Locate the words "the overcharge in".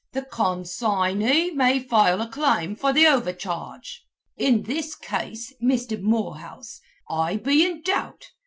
2.91-4.63